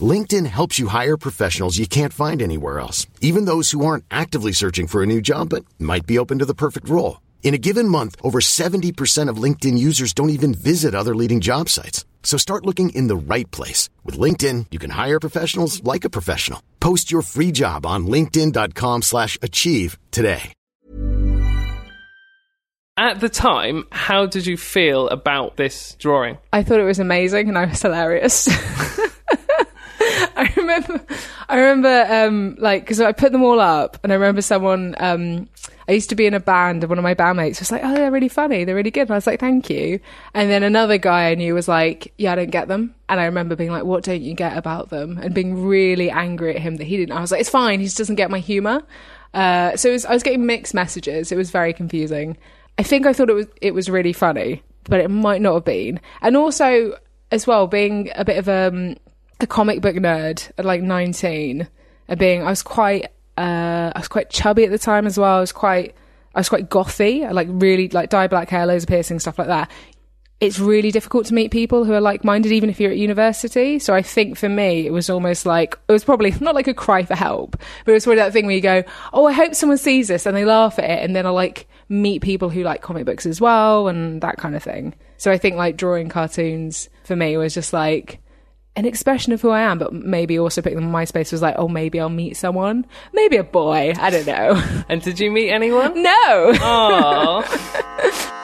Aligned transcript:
LinkedIn 0.00 0.46
helps 0.46 0.78
you 0.78 0.88
hire 0.88 1.16
professionals 1.16 1.78
you 1.78 1.86
can't 1.86 2.12
find 2.12 2.42
anywhere 2.42 2.78
else, 2.78 3.06
even 3.20 3.46
those 3.46 3.70
who 3.70 3.84
aren't 3.84 4.04
actively 4.10 4.52
searching 4.52 4.86
for 4.86 5.02
a 5.02 5.06
new 5.06 5.20
job 5.20 5.48
but 5.48 5.64
might 5.78 6.06
be 6.06 6.18
open 6.18 6.38
to 6.38 6.44
the 6.44 6.54
perfect 6.54 6.88
role. 6.88 7.20
In 7.42 7.54
a 7.54 7.58
given 7.58 7.88
month, 7.88 8.14
over 8.22 8.40
70% 8.40 9.28
of 9.30 9.42
LinkedIn 9.42 9.78
users 9.78 10.12
don't 10.12 10.30
even 10.30 10.52
visit 10.52 10.94
other 10.94 11.16
leading 11.16 11.40
job 11.40 11.68
sites. 11.68 12.04
So 12.22 12.36
start 12.36 12.66
looking 12.66 12.90
in 12.90 13.08
the 13.08 13.16
right 13.16 13.50
place. 13.50 13.88
With 14.04 14.18
LinkedIn, 14.18 14.66
you 14.70 14.78
can 14.78 14.90
hire 14.90 15.18
professionals 15.18 15.82
like 15.82 16.04
a 16.04 16.10
professional. 16.10 16.62
Post 16.78 17.10
your 17.10 17.22
free 17.22 17.52
job 17.52 17.86
on 17.86 18.06
linkedin.com 18.06 19.02
slash 19.02 19.38
achieve 19.40 19.96
today. 20.10 20.52
At 22.98 23.20
the 23.20 23.28
time, 23.28 23.86
how 23.92 24.26
did 24.26 24.44
you 24.44 24.56
feel 24.56 25.06
about 25.08 25.56
this 25.56 25.94
drawing? 26.00 26.36
I 26.52 26.64
thought 26.64 26.80
it 26.80 26.84
was 26.84 26.98
amazing 26.98 27.48
and 27.48 27.56
I 27.56 27.66
was 27.66 27.80
hilarious. 27.80 28.48
I 30.78 30.80
remember, 30.80 31.14
I 31.48 31.58
remember, 31.58 32.06
um, 32.14 32.56
like, 32.58 32.82
because 32.82 33.00
I 33.00 33.12
put 33.12 33.32
them 33.32 33.42
all 33.42 33.60
up, 33.60 33.98
and 34.02 34.12
I 34.12 34.16
remember 34.16 34.42
someone. 34.42 34.94
Um, 34.98 35.48
I 35.88 35.92
used 35.92 36.10
to 36.10 36.14
be 36.14 36.26
in 36.26 36.34
a 36.34 36.40
band, 36.40 36.82
and 36.82 36.90
one 36.90 36.98
of 36.98 37.02
my 37.02 37.14
bandmates 37.14 37.60
was 37.60 37.72
like, 37.72 37.80
"Oh, 37.82 37.94
they're 37.94 38.10
really 38.10 38.28
funny. 38.28 38.64
They're 38.64 38.74
really 38.74 38.90
good." 38.90 39.02
And 39.02 39.12
I 39.12 39.14
was 39.14 39.26
like, 39.26 39.40
"Thank 39.40 39.70
you." 39.70 40.00
And 40.34 40.50
then 40.50 40.62
another 40.62 40.98
guy 40.98 41.30
I 41.30 41.34
knew 41.34 41.54
was 41.54 41.66
like, 41.66 42.12
"Yeah, 42.18 42.32
I 42.32 42.34
don't 42.34 42.50
get 42.50 42.68
them." 42.68 42.94
And 43.08 43.18
I 43.18 43.24
remember 43.24 43.56
being 43.56 43.70
like, 43.70 43.84
"What 43.84 44.04
don't 44.04 44.20
you 44.20 44.34
get 44.34 44.56
about 44.56 44.90
them?" 44.90 45.18
And 45.22 45.32
being 45.32 45.64
really 45.64 46.10
angry 46.10 46.54
at 46.54 46.60
him 46.60 46.76
that 46.76 46.84
he 46.84 46.98
didn't. 46.98 47.16
I 47.16 47.20
was 47.22 47.30
like, 47.30 47.40
"It's 47.40 47.48
fine. 47.48 47.80
He 47.80 47.86
just 47.86 47.96
doesn't 47.96 48.16
get 48.16 48.30
my 48.30 48.38
humor." 48.38 48.82
Uh, 49.32 49.76
so 49.76 49.92
was, 49.92 50.04
I 50.04 50.12
was 50.12 50.22
getting 50.22 50.44
mixed 50.44 50.74
messages. 50.74 51.32
It 51.32 51.36
was 51.36 51.50
very 51.50 51.72
confusing. 51.72 52.36
I 52.78 52.82
think 52.82 53.06
I 53.06 53.12
thought 53.12 53.30
it 53.30 53.34
was 53.34 53.46
it 53.62 53.72
was 53.72 53.88
really 53.88 54.12
funny, 54.12 54.62
but 54.84 55.00
it 55.00 55.08
might 55.08 55.40
not 55.40 55.54
have 55.54 55.64
been. 55.64 56.00
And 56.20 56.36
also, 56.36 56.98
as 57.30 57.46
well, 57.46 57.66
being 57.66 58.10
a 58.14 58.24
bit 58.24 58.36
of 58.36 58.48
a 58.48 58.96
a 59.40 59.46
comic 59.46 59.80
book 59.80 59.96
nerd 59.96 60.50
at 60.58 60.64
like 60.64 60.82
19 60.82 61.68
and 62.08 62.18
being 62.18 62.42
I 62.42 62.50
was 62.50 62.62
quite 62.62 63.06
uh 63.36 63.92
I 63.94 63.98
was 63.98 64.08
quite 64.08 64.30
chubby 64.30 64.64
at 64.64 64.70
the 64.70 64.78
time 64.78 65.06
as 65.06 65.18
well. 65.18 65.36
I 65.36 65.40
was 65.40 65.52
quite 65.52 65.94
I 66.34 66.40
was 66.40 66.48
quite 66.48 66.68
gothy. 66.68 67.26
I 67.26 67.30
like 67.30 67.48
really 67.50 67.88
like 67.88 68.10
dye 68.10 68.26
black 68.26 68.48
hair 68.48 68.66
loads 68.66 68.84
of 68.84 68.88
piercing 68.88 69.18
stuff 69.18 69.38
like 69.38 69.48
that. 69.48 69.70
It's 70.40 70.60
really 70.60 70.92
difficult 70.92 71.26
to 71.26 71.34
meet 71.34 71.50
people 71.50 71.84
who 71.84 71.92
are 71.92 72.00
like-minded 72.00 72.52
even 72.52 72.70
if 72.70 72.78
you're 72.78 72.92
at 72.92 72.96
university. 72.96 73.80
So 73.80 73.92
I 73.92 74.02
think 74.02 74.36
for 74.36 74.48
me 74.48 74.86
it 74.86 74.92
was 74.92 75.10
almost 75.10 75.46
like 75.46 75.78
it 75.88 75.92
was 75.92 76.04
probably 76.04 76.32
not 76.40 76.54
like 76.54 76.68
a 76.68 76.74
cry 76.74 77.04
for 77.04 77.14
help 77.14 77.56
but 77.84 77.92
it 77.92 77.94
was 77.94 78.04
sort 78.04 78.18
of 78.18 78.24
that 78.24 78.32
thing 78.32 78.46
where 78.46 78.56
you 78.56 78.60
go 78.60 78.82
oh 79.12 79.26
I 79.26 79.32
hope 79.32 79.54
someone 79.54 79.78
sees 79.78 80.08
this 80.08 80.26
and 80.26 80.36
they 80.36 80.44
laugh 80.44 80.78
at 80.78 80.84
it 80.84 81.04
and 81.04 81.14
then 81.14 81.26
I'll 81.26 81.34
like 81.34 81.68
meet 81.88 82.22
people 82.22 82.50
who 82.50 82.62
like 82.62 82.82
comic 82.82 83.06
books 83.06 83.24
as 83.24 83.40
well 83.40 83.88
and 83.88 84.20
that 84.22 84.36
kind 84.36 84.56
of 84.56 84.62
thing. 84.62 84.94
So 85.16 85.30
I 85.30 85.38
think 85.38 85.56
like 85.56 85.76
drawing 85.76 86.08
cartoons 86.08 86.88
for 87.04 87.16
me 87.16 87.36
was 87.36 87.54
just 87.54 87.72
like 87.72 88.20
an 88.78 88.84
expression 88.84 89.32
of 89.32 89.42
who 89.42 89.50
I 89.50 89.62
am, 89.62 89.80
but 89.80 89.92
maybe 89.92 90.38
also 90.38 90.62
putting 90.62 90.76
them 90.76 90.94
on 90.94 91.02
MySpace 91.02 91.32
was 91.32 91.42
like, 91.42 91.56
oh, 91.58 91.66
maybe 91.66 91.98
I'll 91.98 92.08
meet 92.08 92.36
someone, 92.36 92.86
maybe 93.12 93.36
a 93.36 93.42
boy. 93.42 93.92
I 93.98 94.08
don't 94.08 94.26
know. 94.26 94.62
And 94.88 95.02
did 95.02 95.18
you 95.18 95.30
meet 95.32 95.50
anyone? 95.50 96.00
no. 96.00 96.52
Aww. 96.54 97.42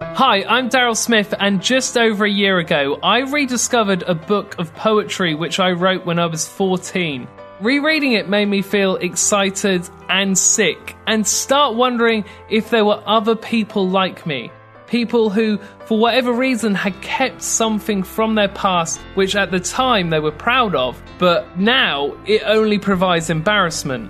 Hi, 0.00 0.44
I'm 0.44 0.68
Daryl 0.68 0.96
Smith, 0.96 1.32
and 1.38 1.62
just 1.62 1.96
over 1.96 2.24
a 2.24 2.30
year 2.30 2.58
ago, 2.58 2.98
I 3.04 3.20
rediscovered 3.20 4.02
a 4.02 4.14
book 4.16 4.58
of 4.58 4.74
poetry 4.74 5.36
which 5.36 5.60
I 5.60 5.70
wrote 5.70 6.04
when 6.04 6.18
I 6.18 6.26
was 6.26 6.48
14. 6.48 7.28
Rereading 7.60 8.14
it 8.14 8.28
made 8.28 8.46
me 8.46 8.62
feel 8.62 8.96
excited 8.96 9.88
and 10.08 10.36
sick, 10.36 10.96
and 11.06 11.24
start 11.24 11.76
wondering 11.76 12.24
if 12.50 12.70
there 12.70 12.84
were 12.84 13.00
other 13.06 13.36
people 13.36 13.88
like 13.88 14.26
me. 14.26 14.50
People 14.94 15.28
who, 15.28 15.58
for 15.86 15.98
whatever 15.98 16.32
reason, 16.32 16.72
had 16.72 17.02
kept 17.02 17.42
something 17.42 18.04
from 18.04 18.36
their 18.36 18.46
past 18.46 19.00
which 19.16 19.34
at 19.34 19.50
the 19.50 19.58
time 19.58 20.08
they 20.08 20.20
were 20.20 20.30
proud 20.30 20.76
of, 20.76 21.02
but 21.18 21.58
now 21.58 22.16
it 22.26 22.42
only 22.46 22.78
provides 22.78 23.28
embarrassment. 23.28 24.08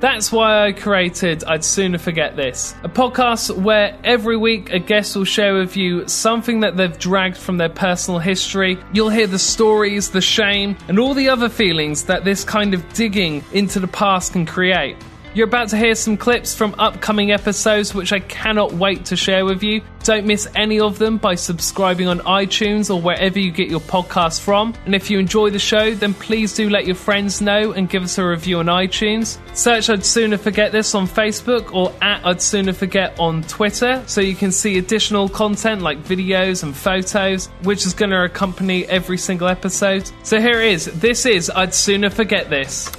That's 0.00 0.30
why 0.30 0.66
I 0.66 0.72
created 0.72 1.42
I'd 1.44 1.64
Sooner 1.64 1.96
Forget 1.96 2.36
This, 2.36 2.74
a 2.82 2.88
podcast 2.90 3.56
where 3.62 3.98
every 4.04 4.36
week 4.36 4.70
a 4.74 4.78
guest 4.78 5.16
will 5.16 5.24
share 5.24 5.54
with 5.54 5.74
you 5.74 6.06
something 6.06 6.60
that 6.60 6.76
they've 6.76 6.98
dragged 6.98 7.38
from 7.38 7.56
their 7.56 7.70
personal 7.70 8.20
history. 8.20 8.76
You'll 8.92 9.08
hear 9.08 9.26
the 9.26 9.38
stories, 9.38 10.10
the 10.10 10.20
shame, 10.20 10.76
and 10.88 10.98
all 10.98 11.14
the 11.14 11.30
other 11.30 11.48
feelings 11.48 12.04
that 12.04 12.26
this 12.26 12.44
kind 12.44 12.74
of 12.74 12.86
digging 12.92 13.42
into 13.52 13.80
the 13.80 13.88
past 13.88 14.34
can 14.34 14.44
create. 14.44 14.98
You're 15.32 15.46
about 15.46 15.68
to 15.68 15.76
hear 15.76 15.94
some 15.94 16.16
clips 16.16 16.56
from 16.56 16.74
upcoming 16.76 17.30
episodes 17.30 17.94
which 17.94 18.12
I 18.12 18.18
cannot 18.18 18.72
wait 18.72 19.04
to 19.06 19.16
share 19.16 19.44
with 19.44 19.62
you. 19.62 19.80
Don't 20.10 20.26
miss 20.26 20.48
any 20.56 20.80
of 20.80 20.98
them 20.98 21.18
by 21.18 21.36
subscribing 21.36 22.08
on 22.08 22.18
iTunes 22.22 22.92
or 22.92 23.00
wherever 23.00 23.38
you 23.38 23.52
get 23.52 23.70
your 23.70 23.78
podcasts 23.78 24.40
from. 24.40 24.74
And 24.84 24.92
if 24.92 25.08
you 25.08 25.20
enjoy 25.20 25.50
the 25.50 25.60
show, 25.60 25.94
then 25.94 26.14
please 26.14 26.52
do 26.52 26.68
let 26.68 26.84
your 26.84 26.96
friends 26.96 27.40
know 27.40 27.70
and 27.70 27.88
give 27.88 28.02
us 28.02 28.18
a 28.18 28.26
review 28.26 28.58
on 28.58 28.66
iTunes. 28.66 29.38
Search 29.56 29.88
I'd 29.88 30.04
Sooner 30.04 30.36
Forget 30.36 30.72
This 30.72 30.96
on 30.96 31.06
Facebook 31.06 31.72
or 31.72 31.94
at 32.02 32.26
I'd 32.26 32.42
Sooner 32.42 32.72
Forget 32.72 33.20
on 33.20 33.44
Twitter 33.44 34.02
so 34.08 34.20
you 34.20 34.34
can 34.34 34.50
see 34.50 34.78
additional 34.78 35.28
content 35.28 35.80
like 35.80 36.02
videos 36.02 36.64
and 36.64 36.74
photos, 36.74 37.46
which 37.62 37.86
is 37.86 37.94
going 37.94 38.10
to 38.10 38.24
accompany 38.24 38.86
every 38.86 39.16
single 39.16 39.46
episode. 39.46 40.10
So 40.24 40.40
here 40.40 40.60
it 40.60 40.72
is. 40.72 40.86
This 40.86 41.24
is 41.24 41.50
I'd 41.50 41.72
Sooner 41.72 42.10
Forget 42.10 42.50
This. 42.50 42.90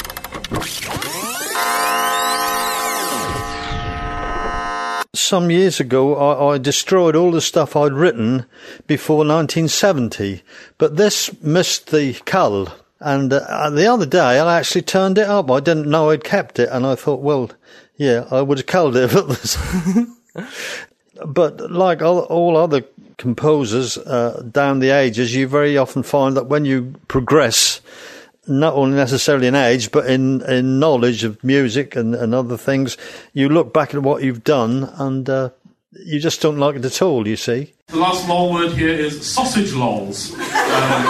Some 5.31 5.49
years 5.49 5.79
ago, 5.79 6.17
I, 6.17 6.55
I 6.55 6.57
destroyed 6.57 7.15
all 7.15 7.31
the 7.31 7.39
stuff 7.39 7.73
I'd 7.77 7.93
written 7.93 8.45
before 8.85 9.19
1970, 9.19 10.43
but 10.77 10.97
this 10.97 11.41
missed 11.41 11.91
the 11.91 12.15
cull. 12.25 12.67
And 12.99 13.31
uh, 13.31 13.69
the 13.69 13.87
other 13.87 14.05
day, 14.05 14.41
I 14.41 14.59
actually 14.59 14.81
turned 14.81 15.17
it 15.17 15.29
up. 15.29 15.49
I 15.49 15.61
didn't 15.61 15.89
know 15.89 16.09
I'd 16.09 16.25
kept 16.25 16.59
it, 16.59 16.67
and 16.69 16.85
I 16.85 16.95
thought, 16.95 17.21
well, 17.21 17.49
yeah, 17.95 18.25
I 18.29 18.41
would 18.41 18.57
have 18.57 18.67
culled 18.67 18.97
it 18.97 19.09
but 21.25 21.71
like 21.71 22.01
all, 22.01 22.19
all 22.23 22.57
other 22.57 22.83
composers 23.17 23.97
uh, 23.99 24.43
down 24.51 24.79
the 24.79 24.89
ages, 24.89 25.33
you 25.33 25.47
very 25.47 25.77
often 25.77 26.03
find 26.03 26.35
that 26.35 26.47
when 26.47 26.65
you 26.65 26.93
progress, 27.07 27.79
not 28.47 28.73
only 28.73 28.95
necessarily 28.95 29.47
in 29.47 29.55
age, 29.55 29.91
but 29.91 30.05
in, 30.07 30.41
in 30.49 30.79
knowledge 30.79 31.23
of 31.23 31.43
music 31.43 31.95
and, 31.95 32.15
and 32.15 32.33
other 32.33 32.57
things, 32.57 32.97
you 33.33 33.49
look 33.49 33.73
back 33.73 33.93
at 33.93 34.01
what 34.01 34.23
you've 34.23 34.43
done 34.43 34.85
and 34.95 35.29
uh, 35.29 35.49
you 36.05 36.19
just 36.19 36.41
don't 36.41 36.57
like 36.57 36.75
it 36.75 36.85
at 36.85 37.01
all, 37.01 37.27
you 37.27 37.35
see. 37.35 37.73
The 37.87 37.97
last 37.97 38.27
lol 38.27 38.53
word 38.53 38.71
here 38.73 38.89
is 38.89 39.25
sausage 39.25 39.73
lols. 39.73 40.33
Um, 40.71 41.03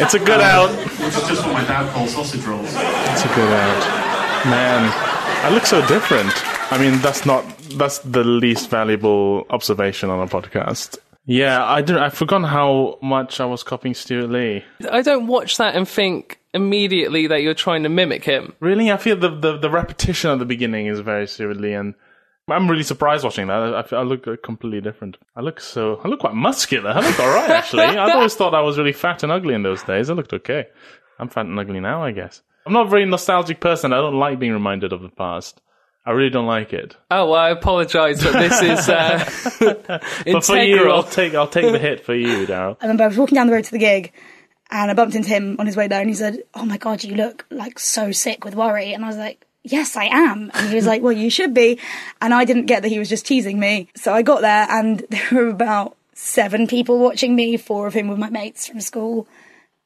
It's 0.00 0.14
a 0.14 0.18
good 0.18 0.40
out. 0.40 0.70
which 0.70 1.14
is 1.16 1.28
just 1.28 1.44
what 1.44 1.52
my 1.52 1.64
dad 1.64 1.92
calls 1.92 2.14
sausage 2.14 2.44
rolls. 2.44 2.66
It's 2.68 3.24
a 3.24 3.28
good 3.34 3.52
out. 3.52 4.44
Man, 4.46 4.90
I 5.44 5.50
look 5.52 5.66
so 5.66 5.84
different. 5.88 6.30
I 6.72 6.78
mean, 6.78 7.00
that's 7.00 7.26
not, 7.26 7.44
that's 7.76 7.98
the 8.00 8.22
least 8.22 8.70
valuable 8.70 9.46
observation 9.50 10.10
on 10.10 10.20
a 10.20 10.28
podcast. 10.30 10.98
Yeah, 11.28 11.62
I 11.62 11.82
did, 11.82 11.98
I've 11.98 12.14
forgotten 12.14 12.46
how 12.46 12.98
much 13.02 13.38
I 13.38 13.44
was 13.44 13.62
copying 13.62 13.92
Stewart 13.92 14.30
Lee. 14.30 14.64
I 14.90 15.02
don't 15.02 15.26
watch 15.26 15.58
that 15.58 15.76
and 15.76 15.86
think 15.86 16.40
immediately 16.54 17.26
that 17.26 17.42
you're 17.42 17.52
trying 17.52 17.82
to 17.82 17.90
mimic 17.90 18.24
him. 18.24 18.54
Really? 18.60 18.90
I 18.90 18.96
feel 18.96 19.14
the, 19.14 19.28
the, 19.28 19.58
the 19.58 19.68
repetition 19.68 20.30
at 20.30 20.38
the 20.38 20.46
beginning 20.46 20.86
is 20.86 21.00
very 21.00 21.26
Stewart 21.26 21.58
Lee 21.58 21.74
and 21.74 21.94
I'm 22.48 22.66
really 22.66 22.82
surprised 22.82 23.24
watching 23.24 23.48
that. 23.48 23.58
I, 23.92 23.96
I, 23.96 24.00
I 24.00 24.02
look 24.04 24.42
completely 24.42 24.80
different. 24.80 25.18
I 25.36 25.42
look 25.42 25.60
so, 25.60 26.00
I 26.02 26.08
look 26.08 26.20
quite 26.20 26.32
muscular. 26.32 26.92
I 26.92 27.00
look 27.00 27.20
alright 27.20 27.50
actually. 27.50 27.82
I 27.84 28.10
always 28.10 28.34
thought 28.34 28.54
I 28.54 28.62
was 28.62 28.78
really 28.78 28.94
fat 28.94 29.22
and 29.22 29.30
ugly 29.30 29.52
in 29.52 29.62
those 29.62 29.82
days. 29.82 30.08
I 30.08 30.14
looked 30.14 30.32
okay. 30.32 30.64
I'm 31.18 31.28
fat 31.28 31.44
and 31.44 31.60
ugly 31.60 31.80
now, 31.80 32.02
I 32.02 32.12
guess. 32.12 32.40
I'm 32.64 32.72
not 32.72 32.86
a 32.86 32.90
very 32.90 33.04
nostalgic 33.04 33.60
person. 33.60 33.92
I 33.92 33.96
don't 33.96 34.18
like 34.18 34.38
being 34.38 34.52
reminded 34.52 34.94
of 34.94 35.02
the 35.02 35.10
past. 35.10 35.60
I 36.08 36.12
really 36.12 36.30
don't 36.30 36.46
like 36.46 36.72
it. 36.72 36.96
Oh, 37.10 37.32
well, 37.32 37.38
I 37.38 37.50
apologise, 37.50 38.24
but 38.24 38.32
this 38.32 38.62
is 38.62 38.88
uh, 38.88 39.18
But 40.24 40.42
for 40.42 40.56
you. 40.56 40.90
I'll 40.90 41.02
take 41.02 41.34
I'll 41.34 41.46
take 41.46 41.70
the 41.70 41.78
hit 41.78 42.02
for 42.02 42.14
you, 42.14 42.46
Daryl. 42.46 42.78
I 42.80 42.86
remember 42.86 43.04
I 43.04 43.08
was 43.08 43.18
walking 43.18 43.34
down 43.34 43.46
the 43.46 43.52
road 43.52 43.64
to 43.64 43.70
the 43.70 43.78
gig 43.78 44.14
and 44.70 44.90
I 44.90 44.94
bumped 44.94 45.14
into 45.14 45.28
him 45.28 45.56
on 45.58 45.66
his 45.66 45.76
way 45.76 45.86
there 45.86 46.00
and 46.00 46.08
he 46.08 46.14
said, 46.14 46.44
Oh 46.54 46.64
my 46.64 46.78
God, 46.78 47.04
you 47.04 47.14
look 47.14 47.44
like 47.50 47.78
so 47.78 48.10
sick 48.10 48.42
with 48.42 48.54
worry. 48.54 48.94
And 48.94 49.04
I 49.04 49.08
was 49.08 49.18
like, 49.18 49.44
yes, 49.64 49.96
I 49.96 50.04
am. 50.04 50.50
And 50.54 50.70
he 50.70 50.76
was 50.76 50.86
like, 50.86 51.02
well, 51.02 51.12
you 51.12 51.28
should 51.28 51.52
be. 51.52 51.78
And 52.22 52.32
I 52.32 52.46
didn't 52.46 52.66
get 52.66 52.84
that 52.84 52.88
he 52.88 52.98
was 52.98 53.10
just 53.10 53.26
teasing 53.26 53.60
me. 53.60 53.90
So 53.94 54.14
I 54.14 54.22
got 54.22 54.40
there 54.40 54.66
and 54.70 55.00
there 55.10 55.28
were 55.30 55.48
about 55.48 55.94
seven 56.14 56.66
people 56.66 56.98
watching 56.98 57.36
me, 57.36 57.58
four 57.58 57.86
of 57.86 57.92
whom 57.92 58.08
were 58.08 58.16
my 58.16 58.30
mates 58.30 58.66
from 58.66 58.80
school. 58.80 59.28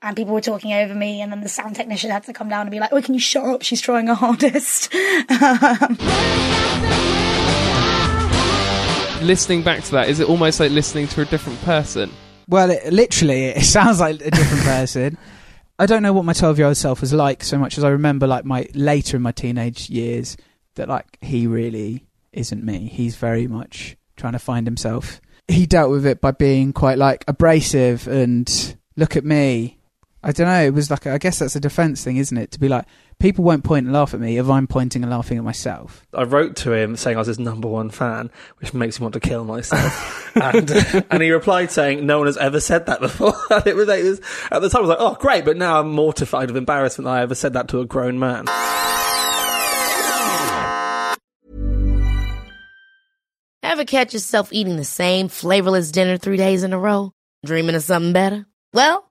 And 0.05 0.17
people 0.17 0.35
were 0.35 0.41
talking 0.41 0.73
over 0.73 0.95
me, 0.95 1.21
and 1.21 1.31
then 1.31 1.43
the 1.43 1.49
sound 1.49 1.77
technician 1.77 2.11
had 2.11 2.25
to 2.25 2.33
come 2.33 2.49
down 2.49 2.63
and 2.63 2.73
be 2.73 2.81
like, 2.81 2.93
"Oh, 2.93 3.01
can 3.01 3.15
you 3.15 3.21
shut 3.21 3.45
up? 3.45 3.63
She's 3.63 3.81
trying 3.81 4.09
her 4.09 4.15
hardest." 4.15 4.93
Listening 9.23 9.63
back 9.63 9.85
to 9.85 9.93
that, 9.93 10.09
is 10.09 10.19
it 10.19 10.29
almost 10.29 10.59
like 10.59 10.73
listening 10.73 11.07
to 11.07 11.21
a 11.21 11.25
different 11.25 11.63
person? 11.63 12.11
Well, 12.49 12.73
it, 12.73 12.93
literally, 12.93 13.45
it 13.45 13.65
sounds 13.65 14.01
like 14.01 14.21
a 14.21 14.33
different 14.33 14.65
person. 14.65 15.17
I 15.79 15.87
don't 15.87 16.03
know 16.03 16.13
what 16.13 16.25
my 16.25 16.33
12 16.33 16.59
year 16.59 16.67
old 16.67 16.77
self 16.77 17.01
was 17.01 17.13
like 17.13 17.45
so 17.45 17.57
much 17.57 17.79
as 17.79 17.85
I 17.85 17.91
remember, 17.91 18.27
like, 18.27 18.45
my 18.45 18.67
later 18.75 19.17
in 19.17 19.23
my 19.23 19.31
teenage 19.31 19.89
years, 19.89 20.37
that, 20.75 20.89
like, 20.89 21.19
he 21.21 21.47
really 21.47 22.05
isn't 22.33 22.65
me. 22.65 22.89
He's 22.89 23.15
very 23.15 23.47
much 23.47 23.97
trying 24.17 24.33
to 24.33 24.41
find 24.41 24.67
himself. 24.67 25.21
He 25.47 25.67
dealt 25.67 25.91
with 25.91 26.07
it 26.07 26.21
by 26.21 26.33
being 26.33 26.73
quite, 26.73 26.99
like, 26.99 27.25
abrasive 27.29 28.09
and 28.09 28.77
look 28.97 29.17
at 29.17 29.25
me. 29.25 29.79
I 30.25 30.31
don't 30.31 30.47
know. 30.47 30.63
It 30.63 30.73
was 30.73 30.89
like, 30.89 31.07
I 31.07 31.19
guess 31.19 31.41
that's 31.41 31.57
a 31.57 31.61
defense 31.61 32.05
thing, 32.05 32.17
isn't 32.17 32.37
it? 32.37 32.53
To 32.53 32.61
be 32.61 32.69
like, 32.69 32.85
people 33.19 33.43
won't 33.43 33.65
point 33.65 33.87
and 33.87 33.93
laugh 33.93 34.15
at 34.15 34.21
me 34.21 34.39
if 34.39 34.49
I'm 34.49 34.69
pointing 34.69 35.03
and 35.03 35.11
laughing 35.11 35.37
at 35.37 35.43
myself. 35.43 36.07
I 36.15 36.23
wrote 36.23 36.55
to 36.57 36.73
him 36.73 36.97
saying 36.97 37.17
I 37.17 37.21
was 37.21 37.27
his 37.27 37.41
number 37.41 37.67
one 37.67 37.91
fan, 37.91 38.31
which 38.59 38.73
makes 38.73 39.01
me 39.01 39.05
want 39.05 39.15
to 39.15 39.21
kill 39.21 39.45
myself. 39.45 40.37
and 40.37 40.71
and 41.11 41.23
he 41.23 41.31
replied 41.33 41.73
saying, 41.73 42.07
"No 42.07 42.19
one 42.19 42.29
has 42.29 42.37
ever 42.37 42.61
said 42.61 42.87
that 42.87 43.01
before." 43.01 43.35
and 43.51 43.67
it 43.67 43.75
was, 43.75 43.89
it 43.89 44.05
was 44.05 44.21
at 44.51 44.63
the 44.63 44.69
time 44.69 44.79
I 44.79 44.83
was 44.83 44.89
like, 44.91 44.99
"Oh, 45.01 45.15
great!" 45.15 45.45
But 45.45 45.57
now 45.57 45.81
I'm 45.81 45.91
mortified 45.91 46.51
of 46.51 46.57
embarrassment 46.57 47.07
that 47.07 47.15
I 47.15 47.23
ever 47.23 47.35
said 47.35 47.55
that 47.55 47.69
to 47.69 47.81
a 47.81 47.85
grown 47.85 48.19
man. 48.19 48.47
Ever 53.65 53.85
catch 53.85 54.13
yourself 54.13 54.53
eating 54.53 54.77
the 54.77 54.85
same 54.85 55.29
flavorless 55.29 55.91
dinner 55.91 56.17
three 56.17 56.37
days 56.37 56.63
in 56.63 56.73
a 56.73 56.79
row? 56.79 57.13
Dreaming 57.45 57.75
of 57.75 57.83
something 57.83 58.13
better? 58.13 58.47
Well, 58.75 59.11